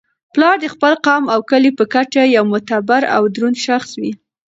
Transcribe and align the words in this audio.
پلار 0.33 0.55
د 0.61 0.65
خپل 0.73 0.93
قوم 1.05 1.23
او 1.33 1.39
کلي 1.49 1.71
په 1.79 1.83
کچه 1.93 2.21
یو 2.35 2.43
معتبر 2.51 3.01
او 3.15 3.21
دروند 3.35 3.57
شخص 3.65 3.89
وي. 4.01 4.11